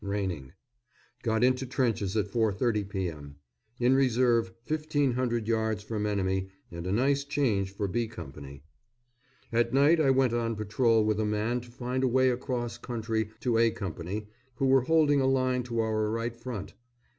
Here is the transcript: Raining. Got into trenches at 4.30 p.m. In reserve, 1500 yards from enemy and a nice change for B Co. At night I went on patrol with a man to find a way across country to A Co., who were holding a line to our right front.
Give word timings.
Raining. 0.03 0.53
Got 1.21 1.43
into 1.43 1.67
trenches 1.67 2.17
at 2.17 2.25
4.30 2.25 2.89
p.m. 2.89 3.35
In 3.79 3.93
reserve, 3.93 4.51
1500 4.67 5.47
yards 5.47 5.83
from 5.83 6.07
enemy 6.07 6.49
and 6.71 6.87
a 6.87 6.91
nice 6.91 7.23
change 7.23 7.69
for 7.69 7.87
B 7.87 8.07
Co. 8.07 8.31
At 9.53 9.73
night 9.75 9.99
I 9.99 10.09
went 10.09 10.33
on 10.33 10.55
patrol 10.55 11.05
with 11.05 11.19
a 11.19 11.25
man 11.25 11.61
to 11.61 11.69
find 11.69 12.03
a 12.03 12.07
way 12.07 12.31
across 12.31 12.79
country 12.79 13.29
to 13.41 13.59
A 13.59 13.69
Co., 13.69 13.93
who 14.55 14.65
were 14.65 14.81
holding 14.81 15.21
a 15.21 15.27
line 15.27 15.61
to 15.65 15.77
our 15.81 16.09
right 16.09 16.35
front. 16.35 16.73